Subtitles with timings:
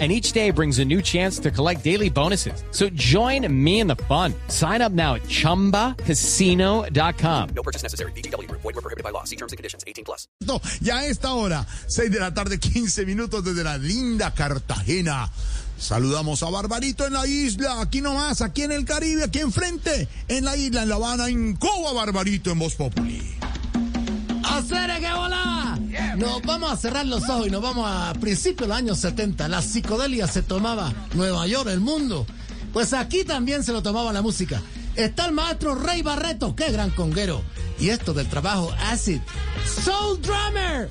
[0.00, 2.64] and each day brings a new chance to collect daily bonuses.
[2.72, 4.34] So join me in the fun.
[4.48, 7.48] Sign up now at ChumbaCasino.com.
[7.54, 8.10] No purchase necessary.
[8.12, 8.50] BGW.
[8.50, 9.22] Void were prohibited by law.
[9.22, 9.84] See terms and conditions.
[9.86, 10.26] 18 plus.
[10.40, 15.30] No, ya a esta hora, 6 de la tarde, 15 minutos desde la linda Cartagena.
[15.78, 20.44] Saludamos a Barbarito en la isla, aquí nomás, aquí en el Caribe, aquí enfrente, en
[20.44, 23.22] la isla, en La Habana, en Cuba, Barbarito, en Voz Populi.
[24.44, 25.53] ¡Hacer que volá!
[26.16, 29.48] Nos vamos a cerrar los ojos y nos vamos a principios de los años 70.
[29.48, 32.26] La psicodelia se tomaba Nueva York, el mundo.
[32.72, 34.62] Pues aquí también se lo tomaba la música.
[34.94, 37.42] Está el maestro Rey Barreto, qué gran conguero.
[37.80, 39.20] Y esto del trabajo Acid.
[39.84, 40.88] Soul Drummer.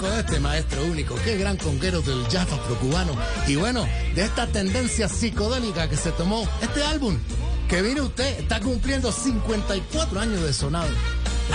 [0.00, 3.12] De este maestro único, qué gran conguero del jazz afrocubano.
[3.46, 7.18] Y bueno, de esta tendencia psicodélica que se tomó este álbum.
[7.68, 10.88] Que viene usted, está cumpliendo 54 años de sonado.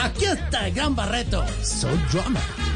[0.02, 2.67] Aquí está el gran Barreto, Soul Drummer.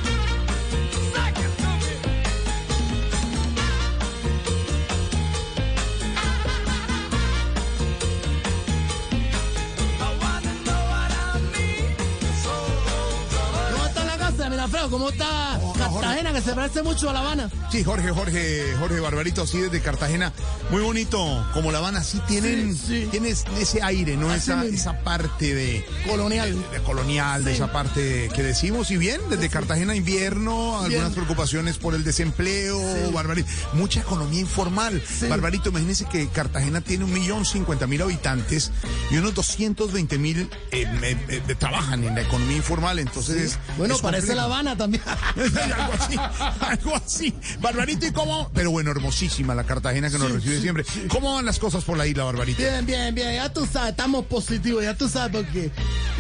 [14.62, 14.90] Casa, Mirafleo?
[14.90, 17.50] ¿Cómo está Cartagena, que se parece mucho a La Habana?
[17.72, 20.32] Sí, Jorge, Jorge, Jorge Barbarito, así desde Cartagena.
[20.70, 23.08] Muy bonito, como La Habana, sí tienen, Sí, sí.
[23.12, 24.30] tienes ese aire, ¿no?
[24.30, 24.78] Así Esa, mismo.
[24.78, 26.54] esa parte de Colonial.
[26.72, 28.92] de, de colonial, de esa parte que decimos.
[28.92, 31.14] Y bien, desde Cartagena invierno, algunas Bien.
[31.14, 32.80] preocupaciones por el desempleo,
[33.12, 33.50] Barbarito.
[33.74, 35.02] Mucha economía informal.
[35.08, 35.28] Sí.
[35.28, 38.72] Barbarito, imagínese que Cartagena tiene un millón cincuenta mil habitantes
[39.10, 41.18] y unos 220 mil eh, eh,
[41.48, 43.00] eh, trabajan en la economía informal.
[43.00, 44.36] Entonces, Bueno, parece complejo.
[44.36, 45.04] La Habana también.
[45.82, 46.16] algo así,
[46.62, 47.34] algo así.
[47.60, 48.50] Barbarito, ¿y cómo?
[48.54, 50.86] Pero bueno, hermosísima la Cartagena que nos Sí, recibe sí, siempre.
[51.10, 52.62] ¿Cómo van las cosas por la isla, Barbarito?
[52.62, 53.36] Bien, bien, bien.
[53.36, 55.72] Ya tú sabes, estamos positivos, ya tú sabes porque.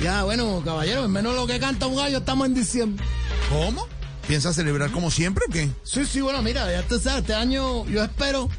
[0.01, 3.03] Ya, bueno, caballero, en menos lo que canta un gallo, estamos en diciembre.
[3.49, 3.87] ¿Cómo?
[4.27, 5.69] ¿Piensas celebrar como siempre o qué?
[5.83, 8.49] Sí, sí, bueno, mira, ya tú sabes, este año yo espero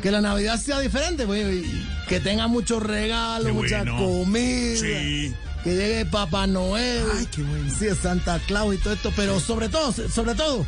[0.00, 3.96] que la Navidad sea diferente, pues, y que tenga muchos regalos, mucha bueno.
[3.98, 4.76] comida.
[4.80, 5.34] Sí.
[5.64, 7.04] Que llegue Papá Noel.
[7.18, 7.74] Ay, qué bueno.
[7.78, 10.64] Sí, Santa Claus y todo esto, pero sobre todo, sobre todo,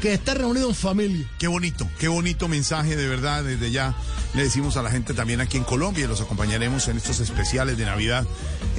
[0.00, 1.26] que esté reunido en familia.
[1.38, 3.44] Qué bonito, qué bonito mensaje de verdad.
[3.44, 3.94] Desde ya
[4.34, 7.78] le decimos a la gente también aquí en Colombia y los acompañaremos en estos especiales
[7.78, 8.26] de Navidad,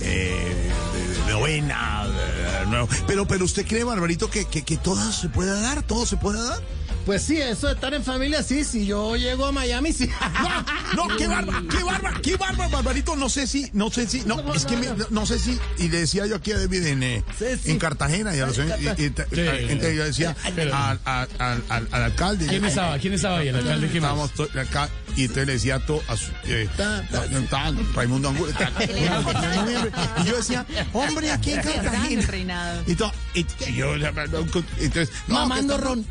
[0.02, 2.06] eh, de, de novena.
[2.08, 2.90] de- de nuevo.
[3.08, 6.44] Pero, pero usted cree, Barbarito, que, que, que todo se pueda dar, todo se pueda
[6.44, 6.60] dar.
[7.08, 10.10] Pues sí, eso de estar en familia, sí, si yo llego a Miami, sí.
[10.96, 13.16] No, qué barba, qué barba, qué barba, Barbarito.
[13.16, 16.00] No sé si, no sé si, no, es que me- no sé si, y le
[16.02, 17.72] decía yo aquí a David en, eh, Sí, sí.
[17.72, 22.04] en Cartagena, ya lo sé, y, y- entonces yo decía al, al, al, al- al
[22.04, 22.46] alcalde.
[22.48, 22.98] ¿Quién ya- estaba?
[23.00, 23.48] ¿Quién estaba ahí?
[23.48, 23.96] ¿El alcalde más?
[23.96, 28.30] Estábamos to- acá, y entonces le decía todo a su, eh, Ta, ta, ta- Raimundo
[28.30, 28.70] Angulo, ta-
[30.22, 32.84] y yo decía, hombre, aquí en Cartagena.
[32.86, 36.06] Y, to- y- y yo, entonces, no, Mamando ron.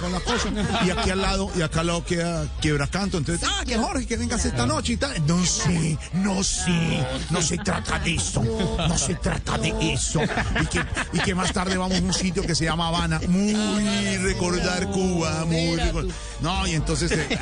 [0.00, 0.41] con la cosa.
[0.86, 3.18] Y aquí al lado, y acá al lado queda Quebracanto.
[3.18, 5.26] Entonces, ah, que Jorge, que vengas esta noche y tal.
[5.26, 8.42] No sé, no sé, no se trata de eso.
[8.42, 10.20] No se trata de eso.
[10.60, 13.20] Y que, y que más tarde vamos a un sitio que se llama Habana.
[13.28, 16.14] Muy recordar Cuba, muy recordar.
[16.40, 17.38] No, y entonces, eh,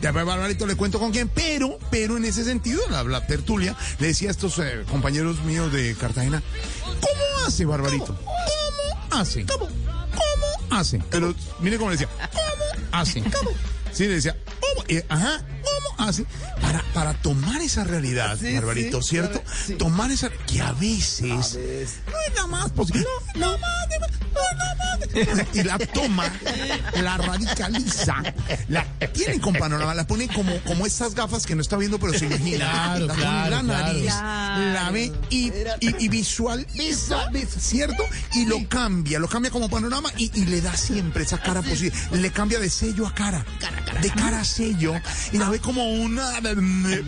[0.00, 4.08] después Barbarito le cuento con quién, pero, pero en ese sentido, la, la tertulia, le
[4.08, 6.42] decía a estos eh, compañeros míos de Cartagena,
[6.84, 8.16] ¿cómo hace Barbarito?
[8.24, 9.46] ¿Cómo hace?
[9.46, 9.68] ¿Cómo?
[10.68, 11.00] ¿Cómo hace?
[11.10, 13.20] Pero mire cómo le decía, ¿cómo hace?
[13.22, 13.50] ¿Cómo?
[13.92, 14.84] Sí, le decía, ¿cómo?
[14.88, 16.24] Eh, ajá, ¿cómo hace?
[16.60, 19.42] Para, para tomar esa realidad, Sí, Barbarito, sí, ¿cierto?
[19.66, 19.74] sí.
[19.74, 21.54] Tomar esa, que a veces,
[22.06, 23.04] no es nada más posible,
[23.34, 23.86] no, no más,
[25.52, 26.24] Y la toma,
[27.02, 28.22] la radicaliza,
[28.68, 32.12] la tiene con panorama, la pone como, como estas gafas que no está viendo, pero
[32.12, 32.70] se imagina.
[32.70, 34.72] Claro, la claro, la nariz, claro.
[34.72, 38.04] la ve y, y, y visualiza, ¿cierto?
[38.34, 41.92] Y lo cambia, lo cambia como panorama y, y le da siempre esa cara posible.
[42.12, 43.44] Le cambia de sello a cara,
[44.00, 44.94] de cara a sello,
[45.32, 47.02] y la ve como una mm, mm,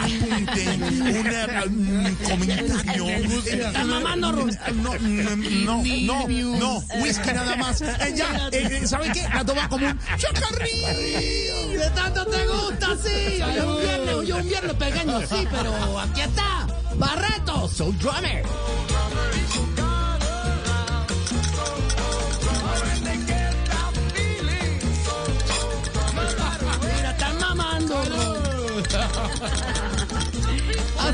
[0.00, 0.68] apunte,
[1.20, 3.08] una mm, comentario.
[3.08, 4.32] Está mamando.
[4.32, 6.28] No, no, no,
[6.58, 7.80] no, whisky nada más.
[7.82, 9.26] Eh, ya, eh, eh, ¿sabe qué?
[9.34, 11.78] La toma como un chacarrillo.
[11.78, 13.42] De tanto te gusta, sí.
[13.42, 16.66] Hoy es un viernes, hoy es un viernes pequeño, sí, pero aquí está.
[16.96, 18.44] Barreto, Soul Drummer.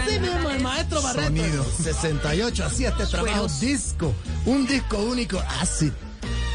[0.08, 1.26] Así mismo, el maestro Barreto.
[1.26, 1.66] Sonido.
[1.82, 4.14] 68, así este trabajo disco.
[4.46, 5.93] Un disco único, así.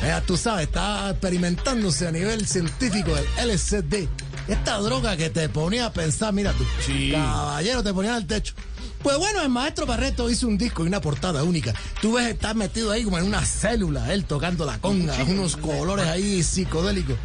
[0.02, 4.08] Ya tú sabes, está experimentándose a nivel científico el LCD.
[4.48, 6.66] Esta droga que te ponía a pensar, mira tú,
[7.12, 8.54] caballero, te ponía al techo.
[9.02, 11.74] Pues bueno, el maestro Barreto hizo un disco y una portada única.
[12.02, 16.08] Tú ves, está metido ahí como en una célula, él tocando la conga, unos colores
[16.08, 17.18] ahí psicodélicos.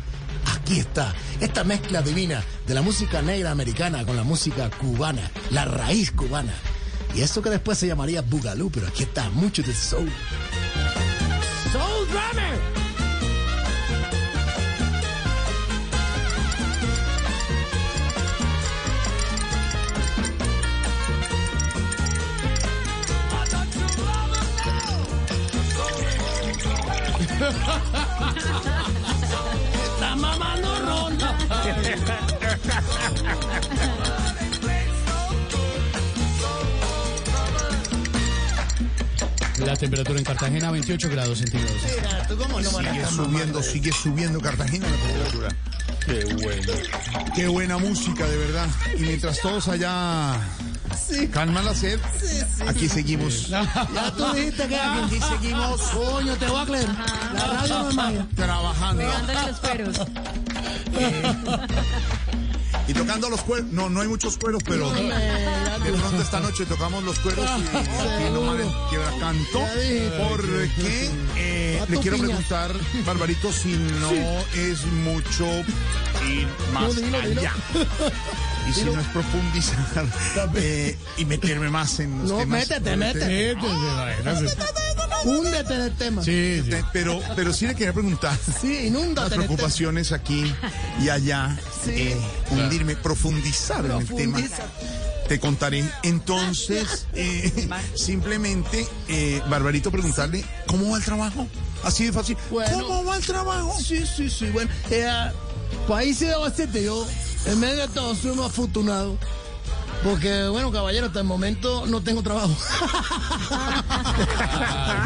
[0.68, 5.64] Aquí está, esta mezcla divina de la música negra americana con la música cubana, la
[5.64, 6.52] raíz cubana.
[7.14, 10.12] Y eso que después se llamaría Boogaloo, pero aquí está mucho de soul.
[11.72, 12.58] Soul Drummer.
[30.18, 31.38] Está mamando ronda.
[39.58, 41.82] La temperatura en Cartagena 28 grados centígrados.
[41.84, 45.48] Mira, tú cómo no Sigue subiendo, sigue subiendo Cartagena la temperatura.
[46.04, 46.72] Qué bueno.
[47.36, 48.68] Qué buena música, de verdad.
[48.96, 50.40] Y mientras todos allá
[51.32, 51.98] calman la sed,
[52.66, 55.80] aquí seguimos Ya tú dijiste que aquí seguimos.
[55.82, 56.88] Coño, te voy a creer.
[57.34, 58.26] La radio no es magia.
[58.34, 59.98] trabajando Pegándole los peros.
[62.88, 63.66] y tocando los cueros.
[63.70, 68.24] No, no hay muchos cueros, pero de pronto esta noche tocamos los cueros y aquí
[68.32, 69.58] no mames, quiebra canto.
[69.58, 70.10] Ya dije.
[70.28, 70.70] Porque
[71.36, 72.26] eh, le quiero piña.
[72.28, 72.72] preguntar,
[73.06, 74.10] Barbarito, si no
[74.56, 75.46] es mucho
[76.28, 77.40] ir más No, dilo, dilo.
[77.40, 77.54] allá.
[78.68, 80.06] Y si no es profundizar
[80.56, 82.68] eh, y meterme más en los No, temas.
[82.68, 83.56] métete, métete.
[85.24, 86.22] Húndete en el tema.
[86.22, 86.62] Sí,
[86.92, 89.44] Pero, pero sí le quería preguntar Sí, las inúndate tema.
[89.44, 90.52] preocupaciones aquí
[91.02, 91.90] y allá, Sí.
[91.92, 92.16] eh,
[92.50, 94.38] hundirme, profundizar en el tema.
[95.28, 95.84] Te contaré.
[96.04, 101.48] Entonces, eh, simplemente, eh, Barbarito, preguntarle, ¿cómo va el trabajo?
[101.82, 102.36] Así de fácil.
[102.50, 102.86] Bueno.
[102.86, 103.76] ¿Cómo va el trabajo?
[103.80, 104.46] Sí, sí, sí.
[104.50, 105.08] Bueno, eh,
[105.92, 107.06] ahí sí debo decirte, yo
[107.46, 109.16] en medio de todo soy muy afortunado.
[110.04, 112.56] Porque, bueno, caballero, hasta el momento no tengo trabajo.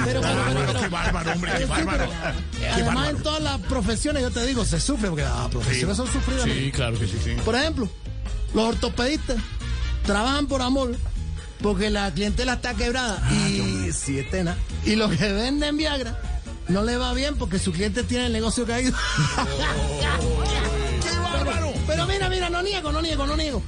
[0.05, 2.11] pero, pero, pero, pero, qué bárbaro, hombre, qué bárbaro.
[2.73, 6.45] Además, en todas las profesiones, yo te digo, se sufre, porque las profesiones son sufridas.
[6.45, 7.31] Sí, claro que sí, sí.
[7.43, 7.89] Por ejemplo,
[8.53, 9.39] los ortopedistas
[10.05, 10.95] trabajan por amor
[11.63, 14.57] porque la clientela está quebrada y si es tena.
[14.85, 16.21] Y los que venden Viagra
[16.69, 18.93] no le va bien porque su cliente tiene el negocio caído.
[21.45, 23.63] pero, pero mira, mira, no niego, no niego, no niego.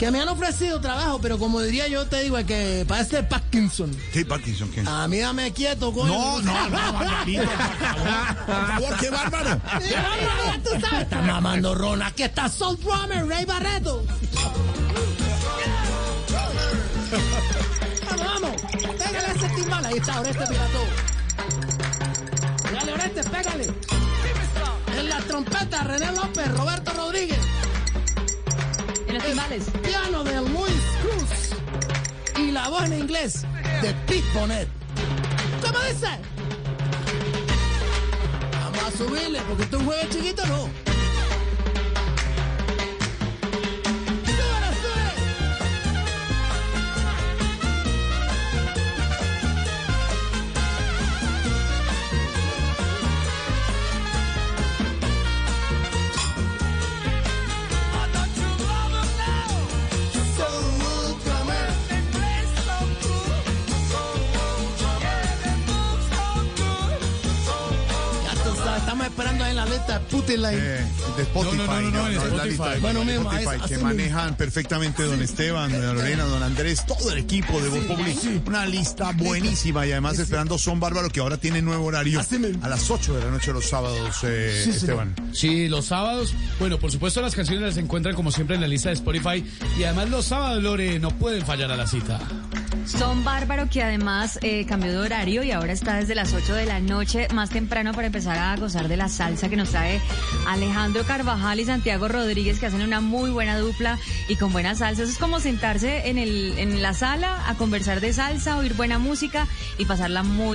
[0.00, 3.94] Que me han ofrecido trabajo, pero como diría yo, te digo, que parece Parkinson.
[4.14, 4.70] ¿Qué Parkinson?
[4.70, 4.82] ¿Qué?
[4.86, 6.10] A mí dame quieto, coño.
[6.10, 8.96] No, no, no, Barbarito, por favor.
[8.98, 9.60] Qué bárbaro.
[9.82, 12.02] Sí, no, tú sabes, Está mamando Ron.
[12.02, 14.02] Aquí está Soul Drummer, Ray Barreto.
[18.08, 18.62] Vamos, vamos.
[18.96, 19.84] Pégale ese timbal.
[19.84, 21.19] Ahí está, Oreste Pirató.
[22.70, 23.66] Pégale, Oreste, pégale.
[24.96, 27.40] En la trompeta, René López, Roberto Rodríguez.
[29.08, 29.64] En los timbales.
[29.82, 32.40] Piano de Luis Cruz.
[32.40, 33.42] Y la voz en inglés
[33.82, 34.68] de Pete Bonet.
[35.60, 36.06] ¿Cómo dice?
[38.62, 40.89] Vamos a subirle, porque tú un juego chiquito, no.
[70.38, 70.80] De.
[70.80, 70.86] Eh,
[71.18, 72.48] Spotify, No, no, no, no, en es la Spotify.
[72.48, 76.42] lista de- Bueno, de mismo, Spotify, es- que manejan perfectamente don Esteban, doña Lorena, don
[76.42, 78.16] Andrés, todo el equipo de Voz Populi.
[78.46, 82.20] Una lista buenísima y además esperando Son Bárbaro que ahora tiene nuevo horario
[82.62, 84.76] a las 8 de la noche los sábados, eh, Sí, señor.
[84.76, 85.14] Esteban.
[85.32, 88.88] Sí, los sábados, bueno, por supuesto las canciones las encuentran como siempre en la lista
[88.90, 89.44] de Spotify
[89.78, 92.20] y además los sábados, Lore, no pueden fallar a la cita.
[92.86, 96.66] Son Bárbaro que además eh, cambió de horario y ahora está desde las 8 de
[96.66, 100.00] la noche más temprano para empezar a gozar de la salsa que nos trae
[100.46, 105.02] Alejandro Carvajal y Santiago Rodríguez que hacen una muy buena dupla y con buena salsa.
[105.02, 108.98] Eso es como sentarse en, el, en la sala a conversar de salsa, oír buena
[108.98, 109.46] música
[109.78, 110.54] y pasarla muy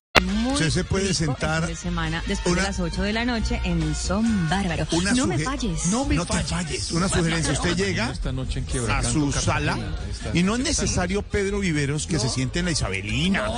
[0.67, 3.95] Usted se puede sentar de semana después una- de las 8 de la noche en
[3.95, 4.87] Son Bárbaro.
[4.91, 5.87] Una no me falles.
[5.87, 6.91] No, me te falles.
[6.91, 7.53] Una sugerencia.
[7.53, 8.13] Usted llega
[8.89, 9.77] a su sala
[10.33, 13.49] y no es necesario, Pedro Viveros, que se siente en la Isabelina.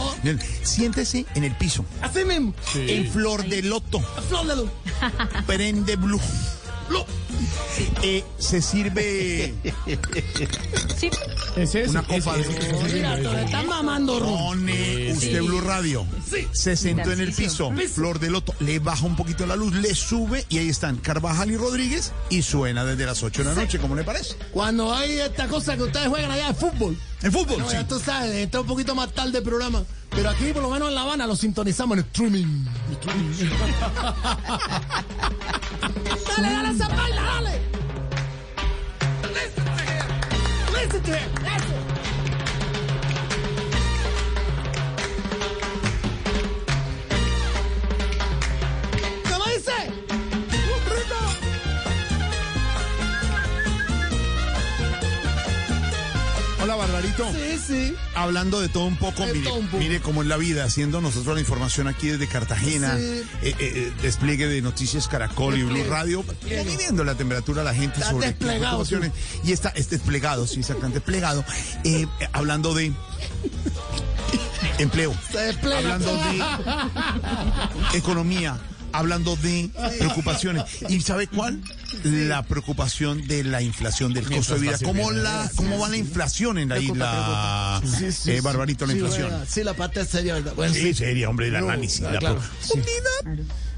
[0.63, 1.85] Siéntese en el piso.
[2.01, 2.53] Así mismo.
[2.75, 3.99] En flor de loto.
[4.29, 4.69] Flor de luz.
[5.45, 6.21] Prende blue.
[8.01, 9.53] Eh, se sirve
[10.97, 11.09] Sí.
[11.55, 11.91] Es eso.
[11.91, 14.29] una copa de es- es- es- Mira, te están mamando ron.
[14.37, 16.05] Pone usted Blue Radio.
[16.51, 17.71] Se sentó en el piso.
[17.93, 18.53] Flor de loto.
[18.59, 22.41] Le baja un poquito la luz, le sube y ahí están Carvajal y Rodríguez y
[22.41, 23.79] suena desde las 8 de la noche.
[23.79, 24.35] ¿Cómo le parece?
[24.51, 26.97] Cuando hay esta cosa que ustedes juegan allá de fútbol.
[27.21, 27.73] En fútbol, No, sí.
[27.75, 29.83] ya tú sabes, entra un poquito más tarde el programa.
[30.09, 32.45] Pero aquí, por lo menos en La Habana, lo sintonizamos en streaming.
[36.37, 37.22] dale, dale esa baila,
[40.93, 41.01] him.
[41.01, 41.45] Listen to him.
[41.47, 41.82] Eso.
[57.17, 57.95] Sí, sí.
[58.15, 61.87] Hablando de todo un poco, mire, mire cómo es la vida, haciendo nosotros la información
[61.87, 63.03] aquí desde Cartagena, Sí.
[63.03, 66.23] eh, eh, eh, despliegue de Noticias Caracol y Blue Radio,
[66.65, 69.11] midiendo la temperatura a la gente Está sobre desplegado, preocupaciones.
[69.43, 71.43] Y está, está desplegado, sí, exactamente, desplegado.
[71.83, 72.91] Eh, hablando de
[74.79, 75.13] empleo,
[75.75, 76.43] hablando de
[77.97, 78.57] economía,
[78.93, 79.69] hablando de
[79.99, 80.63] preocupaciones.
[80.87, 81.61] ¿Y sabe cuál?
[82.03, 84.77] La preocupación de la inflación, del costo de vida.
[84.83, 88.41] ¿Cómo, la, ¿Cómo va la inflación en la isla, Sí, sí, eh.
[88.41, 89.31] Barbarito, la Sí, inflación?
[89.47, 90.53] Sí, la parte es seria, ¿verdad?
[90.55, 92.01] Bueno, Sí, seria, hombre, el análisis.
[92.05, 92.41] ah, la claro.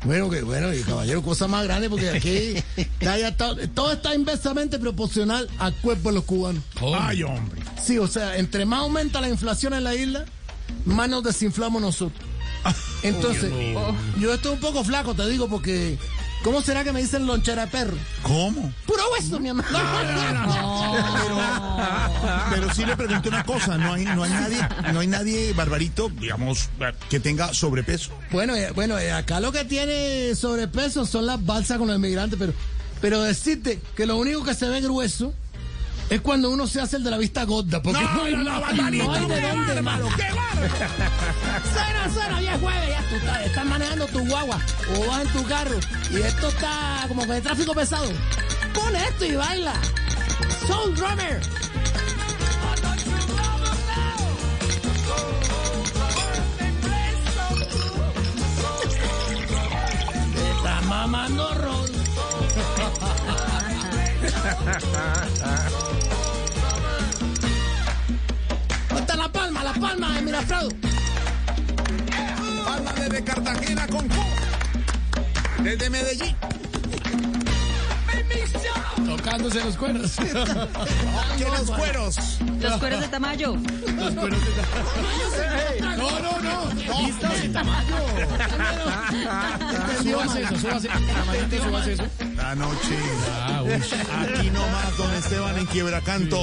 [0.04, 2.54] Bueno, que bueno, y caballero, cosa más grande porque aquí
[3.02, 6.64] ya, ya todo, todo está inversamente proporcional al cuerpo de los cubanos.
[7.00, 7.62] Ay, hombre.
[7.84, 10.26] Sí, o sea, entre más aumenta la inflación en la isla,
[10.86, 12.25] más nos desinflamos nosotros.
[13.04, 13.52] Entonces,
[14.20, 15.98] yo estoy un poco flaco, te digo, porque
[16.44, 17.98] ¿cómo será que me dicen lonchera de perro?
[18.24, 18.74] ¿Cómo?
[18.86, 19.70] Puro hueso, mi hermano.
[22.50, 26.10] Pero sí le pregunto una cosa, no hay, no hay nadie, no hay nadie, Barbarito,
[26.10, 26.70] digamos,
[27.10, 28.12] que tenga sobrepeso.
[28.32, 32.38] Bueno, eh, bueno, eh, acá lo que tiene sobrepeso son las balsas con los inmigrantes,
[32.40, 32.54] pero,
[33.02, 35.34] pero decirte que lo único que se ve grueso
[36.10, 37.82] es cuando uno se hace el de la vista gorda.
[37.82, 40.10] Porque No, hay- no, no, Barbarito, no hay de dónde, bárbaro, mano.
[40.16, 40.76] qué bárbaro.
[41.74, 44.60] Suena, suena, ya es jueves, ya tú estás, estás manejando tu guagua
[44.96, 45.80] o vas en tu carro
[46.12, 48.12] y esto está como que de tráfico pesado.
[48.74, 49.74] Pon esto y baila.
[50.68, 51.40] Soul Drummer.
[60.34, 61.86] Te está mamando ron.
[70.00, 70.16] palma?
[70.16, 70.70] De Miraflado.
[72.66, 74.26] Palma desde Cartagena con Cuba.
[75.64, 76.36] Desde Medellín.
[79.06, 80.16] Tocándose los cuernos.
[81.38, 82.18] Que los cueros.
[82.62, 83.56] Los cueros de Tamayo.
[83.56, 87.02] Los cuernos de- No, no, no.
[87.02, 87.96] Lista de tamaño.
[90.04, 90.88] Súbase eso, súbase.
[90.88, 92.04] Tamayito, súbase eso.
[92.46, 92.96] La noche.
[93.28, 93.64] Ah.
[94.22, 96.38] Aquí nomás, don Esteban en Quiebracanto.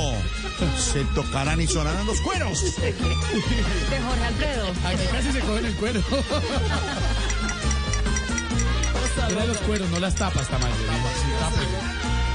[0.76, 2.60] Se tocarán y sonarán los cueros.
[2.80, 4.66] De Jorge Alfredo.
[4.84, 6.02] Aquí casi se cogen el cuero.
[9.30, 10.74] Era los cueros, no las tapas, tamaño.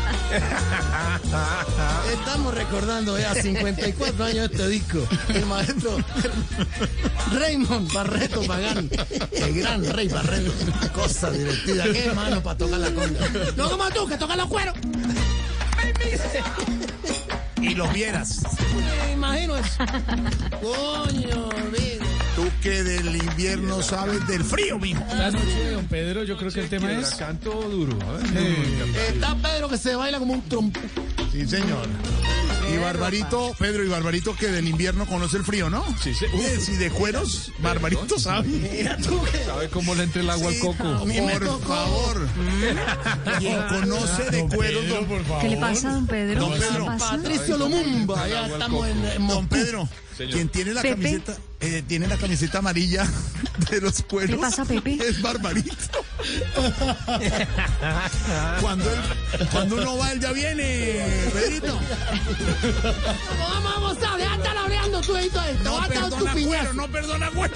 [2.14, 5.00] Estamos recordando ya 54 años de este disco.
[5.30, 5.98] El maestro
[7.34, 8.90] Raymond Barreto Pagán.
[9.32, 10.52] El gran rey Barreto.
[10.94, 11.84] Cosa divertida.
[11.86, 13.20] Qué mano para tocar la conga.
[13.56, 14.76] No como tú, que tocas los cueros.
[17.62, 18.42] Y los vieras.
[19.06, 19.84] Me imagino eso.
[20.62, 21.97] Coño, mira.
[22.62, 25.02] Que del invierno sabes del frío, mijo.
[25.04, 27.12] Esta noche, don Pedro, yo creo que el tema es...
[27.16, 27.98] Canto duro.
[29.14, 30.80] Está Pedro que se baila como un trompo.
[31.32, 31.88] Sí, señor.
[32.74, 35.86] Y Barbarito, Pedro, y Barbarito que del invierno conoce el frío, ¿no?
[36.02, 36.26] Sí, sí.
[36.26, 38.48] Eh, Si de cueros, Barbarito sabe.
[38.50, 39.46] Mira tú que...
[39.46, 40.84] ¿Sabe cómo le entra el agua al coco?
[41.06, 42.28] Por favor.
[43.40, 45.42] Quien conoce de cueros, don, por favor.
[45.42, 46.40] ¿Qué le pasa, don Pedro?
[46.42, 46.86] Don ¿Qué Pedro.
[46.98, 49.88] Patricio Lumumba, ya estamos en, en don Moscú.
[50.18, 50.96] Quien tiene la Pepe.
[50.96, 53.06] camiseta, eh, tiene la camiseta amarilla
[53.70, 54.36] de los cueros.
[54.36, 54.98] ¿Qué pasa, Pepe?
[55.08, 55.76] Es Barbarito.
[58.62, 61.80] cuando, él- cuando uno va, él ya viene, Pedrito.
[63.40, 65.42] Vamos, vamos, a dejar de estar hablando tú esto.
[65.64, 67.56] No perdona cuero, no perdona cuero.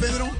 [0.00, 0.30] Digamos, Pedro,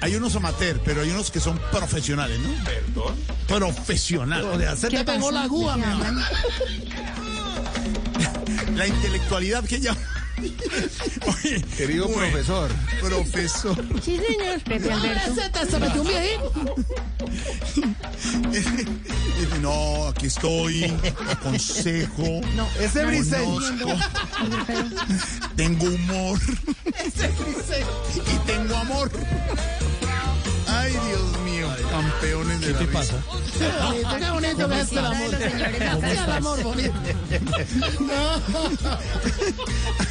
[0.00, 2.50] hay unos amateur, pero hay unos que son profesionales, ¿no?
[2.64, 3.14] ¿Perdón?
[3.46, 4.80] Profesionales.
[4.80, 6.06] Se ¿Qué te le pegó la ¿De mi amor.
[8.74, 9.96] La intelectualidad que ella...
[11.26, 12.70] Oye, Querido bueno, profesor.
[13.00, 13.76] Profesor.
[14.04, 14.60] Sí, señor.
[14.64, 16.38] Te- se.
[18.52, 20.84] Dice, No, aquí estoy,
[21.28, 23.58] aconsejo, No, ese briseño.
[25.56, 26.38] tengo humor
[26.84, 27.86] Ese briseño.
[28.80, 29.10] Amor.
[30.70, 32.98] Ay, Dios mío, campeones de ¿Qué la te risa.
[32.98, 33.14] pasa?
[33.58, 35.30] Qué bonito, qué bonito que es el amor.
[35.30, 36.92] señores el amor bonito.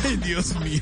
[0.04, 0.82] Ay, Dios mío.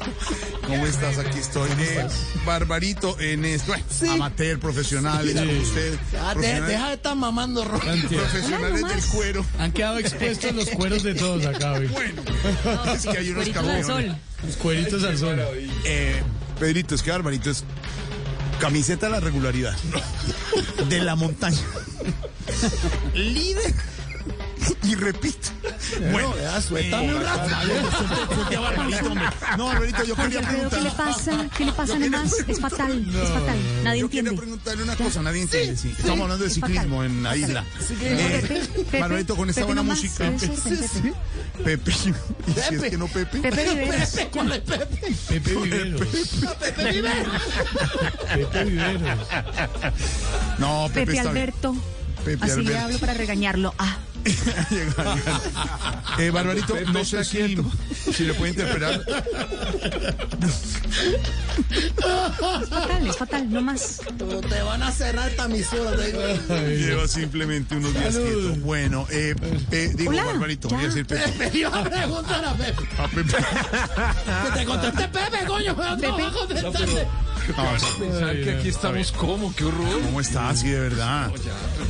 [0.68, 1.18] ¿Cómo estás?
[1.20, 1.70] Aquí estoy.
[1.80, 2.08] Eh,
[2.46, 3.74] Barbarito en esto.
[3.90, 4.08] Sí.
[4.08, 5.98] Amateur, profesionales, como usted.
[6.12, 7.86] Ya, de- profesionales- deja de estar mamando rojo.
[8.10, 9.46] profesionales del cuero.
[9.60, 11.88] Han quedado expuestos los cueros de todos acá, hoy.
[11.88, 12.22] Bueno,
[12.94, 13.86] es que hay unos Cueritos al campeones.
[13.86, 14.18] sol.
[14.46, 15.40] Los cueritos al sol.
[15.86, 16.22] Eh,
[16.60, 17.64] Pedrito, es que Barbarito es
[18.60, 19.76] camiseta de la regularidad.
[20.90, 21.58] De la montaña.
[23.14, 23.74] Líder.
[24.84, 25.50] Y repito.
[26.12, 27.50] Bueno, ya, suéltame un rato.
[28.36, 29.26] suelte a Barbarito, hombre.
[29.58, 31.08] No, Barbarito, yo quería Alfredo, ¿qué le preguntar.
[31.08, 31.48] pasa?
[31.58, 32.34] ¿Qué le pasa nomás?
[32.48, 33.58] Es fatal, es fatal.
[33.84, 34.42] Nadie Yo quería entiende.
[34.42, 35.78] preguntarle una cosa, nadie entiende.
[35.78, 35.90] sí.
[35.98, 37.06] Estamos hablando de Es ciclismo fatal.
[37.12, 37.66] en la isla.
[38.00, 40.32] Pepe, Eh, con esta buena música.
[40.32, 41.14] Pepe.
[41.64, 41.92] Pepe.
[41.92, 43.40] Y si es que no Pepe.
[43.40, 44.10] Pepe Viveros.
[44.10, 45.14] Pepe, ¿cuál es Pepe?
[45.30, 46.08] Pepe Viveros.
[46.60, 47.26] Pepe Viver.
[48.34, 49.28] Pepe Viveros.
[50.60, 51.20] No, Pepe, Pepe.
[51.20, 51.76] Alberto.
[52.24, 53.74] Pepe Así le hablo para regañarlo.
[53.78, 53.98] Ah,
[56.18, 57.58] Eh, Barbarito, no sé si,
[58.14, 59.02] si le puede interpretar.
[61.70, 64.02] es fatal, es fatal, no más.
[64.50, 65.96] Te van a cerrar esta emisora.
[65.98, 66.22] te digo.
[66.88, 68.56] Lleva simplemente unos días quieto.
[68.62, 69.36] Bueno, eh,
[69.72, 70.76] eh, digo, Hola, Barbarito, ya.
[70.78, 71.58] voy a decir Pepe.
[71.58, 72.84] Iba a preguntar a Pepe.
[72.98, 73.34] A Pepe.
[73.34, 75.76] Que te contesté Pepe, coño.
[75.76, 76.32] Pero no
[77.50, 80.02] No, que aquí estamos como, qué horror.
[80.04, 80.56] ¿Cómo está?
[80.56, 81.32] Sí, de verdad.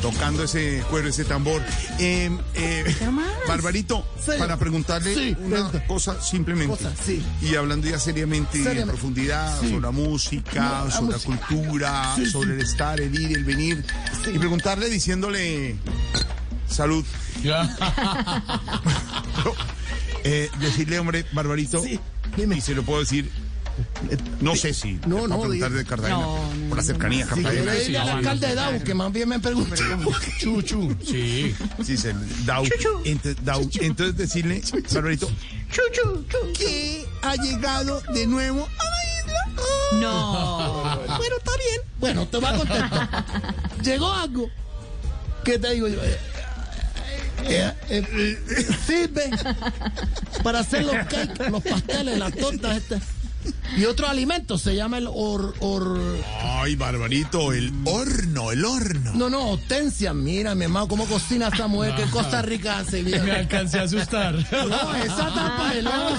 [0.02, 1.62] Tocando ese cuero, ese tambor.
[2.00, 3.28] Eh, eh, ¿Qué más?
[3.48, 4.32] Barbarito, Sí.
[4.38, 6.76] para preguntarle Sí, una cosa simplemente.
[6.76, 7.24] Cosa, sí.
[7.42, 11.32] Y hablando ya seriamente y en profundidad sobre la música, No, la sobre música.
[11.40, 13.86] la cultura, sobre el estar, el ir, el venir.
[14.34, 15.76] Y preguntarle diciéndole
[16.68, 17.06] salud.
[20.28, 22.00] Eh, decirle, hombre, Barbarito, Sí,
[22.36, 22.58] dime.
[22.58, 23.30] y se lo puedo decir, eh,
[24.42, 27.42] no sé si No, no, preguntar de Cartagena, No, no, por la cercanía a Si
[27.44, 28.02] Cartagena.
[28.02, 29.76] al alcalde de Dau, que más bien me pregunta.
[30.40, 30.96] Chuchu.
[31.06, 31.56] Sí.
[31.84, 32.14] Sí, se
[32.46, 32.64] Dau.
[33.44, 33.70] Dau.
[33.82, 34.62] Entonces decirle,
[34.94, 35.30] Barbarito,
[36.58, 40.00] que ha llegado de nuevo a la isla.
[40.00, 41.00] No.
[41.18, 41.82] Bueno, está bien.
[42.00, 43.26] Bueno, te voy a contestar.
[43.84, 44.50] Llegó algo.
[45.44, 46.02] ¿Qué te digo yo?
[46.04, 46.20] Eh,
[47.48, 49.30] eh, eh, eh, sirve
[50.44, 53.00] para hacer los cakes, los pasteles, las tortas, este.
[53.78, 56.00] Y otro alimento se llama el or, or
[56.42, 59.12] Ay, Barbarito, el horno, el horno.
[59.16, 60.14] no, no, hortensia.
[60.14, 63.26] Mira, mi hermano, cómo cocina esta mujer, qué Costa Rica hace bien.
[63.26, 64.34] Me alcancé a asustar.
[64.36, 66.16] No, esa tapa de lado.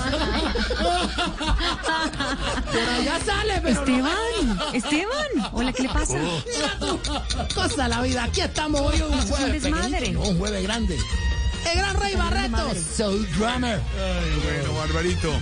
[2.73, 3.81] Por allá sale, pero no.
[3.81, 5.51] Esteban, Esteban.
[5.53, 6.15] Hola, ¿qué le pasa?
[6.19, 7.01] Mira tú,
[7.55, 8.25] cosa de la vida.
[8.25, 10.99] Aquí estamos hoy un un jueves pequeñito, un jueves grande.
[11.73, 13.81] El gran Rey Barretos, Soul Drummer.
[14.45, 15.33] Bueno, Barbarito,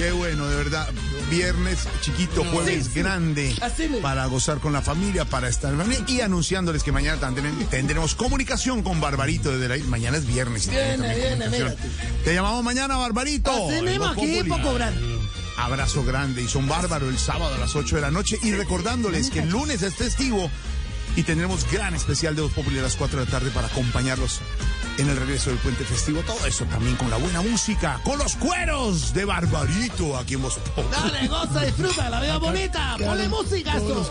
[0.00, 0.88] qué bueno, de verdad.
[1.30, 2.98] Viernes chiquito, jueves Sí, sí.
[3.00, 3.54] grande.
[3.60, 3.88] Así.
[4.00, 5.74] Para gozar con la familia, para estar.
[6.08, 10.68] Y anunciándoles que mañana también tendremos comunicación con Barbarito desde la Mañana es viernes.
[10.70, 11.76] Viene, también viene,
[12.24, 13.52] Te llamamos mañana, Barbarito.
[13.52, 13.72] Voz
[14.12, 14.92] aquí por cobrar.
[15.58, 19.28] Abrazo grande y son bárbaro el sábado a las 8 de la noche y recordándoles
[19.28, 20.50] que el lunes es festivo
[21.16, 24.40] y tendremos gran especial de Voz Populi a las 4 de la tarde para acompañarlos
[24.98, 26.22] en el regreso del puente festivo.
[26.22, 30.58] Todo eso también con la buena música, con los cueros de Barbarito aquí en Voz.
[30.90, 32.96] Dale, goza, disfruta, la vida bonita.
[32.98, 34.10] Ponle música a esto.